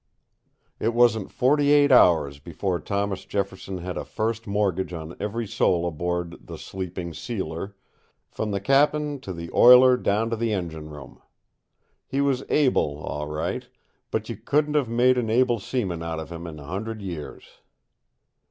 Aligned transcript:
It 0.79 0.95
wasn't 0.95 1.29
forty 1.31 1.71
eight 1.71 1.91
hours 1.91 2.39
before 2.39 2.79
Thomas 2.79 3.23
Jefferson 3.23 3.77
had 3.77 3.97
a 3.97 4.03
first 4.03 4.47
mortgage 4.47 4.93
on 4.93 5.15
every 5.19 5.45
soul 5.45 5.87
aboard 5.87 6.47
the 6.47 6.57
"Sleeping 6.57 7.13
Sealer," 7.13 7.75
from 8.27 8.49
the 8.49 8.59
cap'n 8.59 9.19
to 9.19 9.31
the 9.31 9.51
oiler 9.53 9.97
down 9.97 10.33
in 10.33 10.39
the 10.39 10.53
engine 10.53 10.89
room. 10.89 11.21
He 12.07 12.19
was 12.19 12.43
able, 12.49 12.97
all 12.97 13.27
right, 13.27 13.69
but 14.09 14.27
you 14.27 14.37
couldn't 14.37 14.73
have 14.73 14.89
made 14.89 15.19
an 15.19 15.29
able 15.29 15.59
seaman 15.59 16.01
out 16.01 16.19
of 16.19 16.31
him 16.31 16.47
in 16.47 16.57
a 16.57 16.65
hundred 16.65 17.03
years. 17.03 17.59